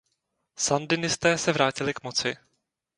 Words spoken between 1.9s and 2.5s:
k moci.